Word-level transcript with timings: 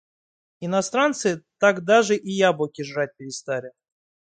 Иностранцы 0.65 1.43
так 1.59 1.83
даже 1.83 2.17
и 2.17 2.31
яблоки 2.31 2.81
жрать 2.81 3.15
перестали. 3.17 3.71